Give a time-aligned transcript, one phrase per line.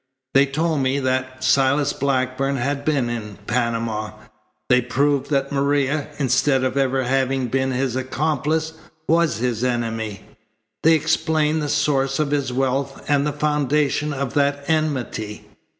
[0.33, 4.13] They told me that Silas Blackburn had been in Panama.
[4.67, 8.73] They proved that Maria, instead of ever having been his accomplice,
[9.07, 10.23] was his enemy.
[10.81, 15.47] They explained the source of his wealth and the foundation of that enmity.